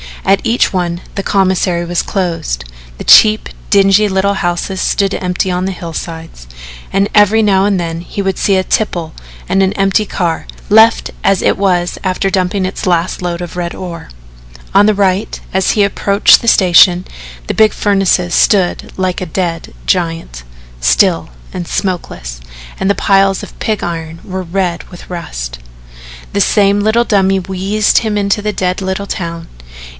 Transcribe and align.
At 0.25 0.41
each 0.43 0.73
one 0.73 1.01
the 1.13 1.21
commissary 1.23 1.83
was 1.85 2.01
closed, 2.01 2.63
the 2.97 3.03
cheap, 3.03 3.49
dingy 3.69 4.07
little 4.07 4.35
houses 4.35 4.79
stood 4.81 5.13
empty 5.13 5.51
on 5.51 5.65
the 5.65 5.71
hillsides, 5.71 6.47
and 6.91 7.07
every 7.13 7.41
now 7.43 7.65
and 7.65 7.79
then 7.79 8.01
he 8.01 8.21
would 8.21 8.37
see 8.39 8.55
a 8.55 8.63
tipple 8.63 9.13
and 9.49 9.61
an 9.61 9.73
empty 9.73 10.05
car, 10.05 10.47
left 10.69 11.11
as 11.23 11.41
it 11.43 11.57
was 11.57 11.99
after 12.03 12.29
dumping 12.31 12.65
its 12.65 12.87
last 12.87 13.21
load 13.21 13.41
of 13.41 13.55
red 13.55 13.75
ore. 13.75 14.09
On 14.73 14.85
the 14.85 14.93
right, 14.95 15.39
as 15.53 15.71
he 15.71 15.83
approached 15.83 16.41
the 16.41 16.47
station, 16.47 17.05
the 17.47 17.53
big 17.53 17.73
furnace 17.73 18.21
stood 18.33 18.93
like 18.97 19.21
a 19.21 19.25
dead 19.25 19.73
giant, 19.85 20.43
still 20.79 21.29
and 21.53 21.67
smokeless, 21.67 22.39
and 22.79 22.89
the 22.89 22.95
piles 22.95 23.43
of 23.43 23.57
pig 23.59 23.83
iron 23.83 24.19
were 24.23 24.43
red 24.43 24.83
with 24.89 25.09
rust. 25.11 25.59
The 26.33 26.41
same 26.41 26.79
little 26.79 27.03
dummy 27.03 27.39
wheezed 27.39 27.99
him 27.99 28.17
into 28.17 28.41
the 28.41 28.53
dead 28.53 28.81
little 28.81 29.07
town. 29.07 29.47